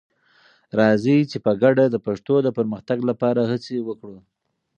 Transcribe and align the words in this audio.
راځئ 0.79 1.17
چې 1.31 1.37
په 1.45 1.51
ګډه 1.63 1.85
د 1.89 1.95
پښتو 2.05 2.35
د 2.43 2.47
پرمختګ 2.57 2.99
لپاره 3.09 3.41
هڅې 3.51 3.75
وکړو. 3.87 4.17